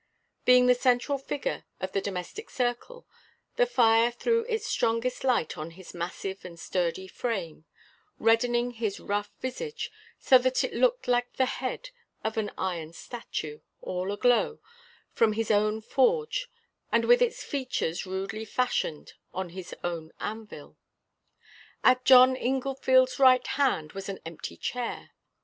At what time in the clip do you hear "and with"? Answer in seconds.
16.91-17.21